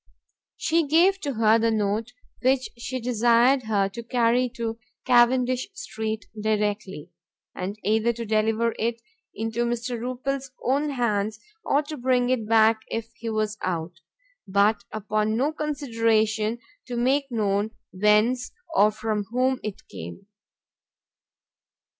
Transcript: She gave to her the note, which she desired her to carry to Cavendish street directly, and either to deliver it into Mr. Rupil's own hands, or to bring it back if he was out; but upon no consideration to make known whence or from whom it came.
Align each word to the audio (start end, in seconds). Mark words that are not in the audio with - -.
She 0.57 0.87
gave 0.87 1.19
to 1.19 1.33
her 1.35 1.59
the 1.59 1.69
note, 1.69 2.13
which 2.41 2.69
she 2.75 2.99
desired 2.99 3.61
her 3.65 3.87
to 3.89 4.01
carry 4.01 4.49
to 4.55 4.79
Cavendish 5.05 5.69
street 5.75 6.25
directly, 6.41 7.11
and 7.53 7.77
either 7.83 8.11
to 8.13 8.25
deliver 8.25 8.73
it 8.79 8.99
into 9.35 9.63
Mr. 9.63 9.99
Rupil's 9.99 10.49
own 10.65 10.89
hands, 10.89 11.39
or 11.63 11.83
to 11.83 11.97
bring 11.97 12.31
it 12.31 12.49
back 12.49 12.79
if 12.87 13.11
he 13.13 13.29
was 13.29 13.59
out; 13.61 13.99
but 14.47 14.83
upon 14.91 15.37
no 15.37 15.51
consideration 15.51 16.57
to 16.87 16.97
make 16.97 17.31
known 17.31 17.69
whence 17.91 18.53
or 18.75 18.89
from 18.89 19.25
whom 19.25 19.59
it 19.61 19.87
came. 19.87 20.25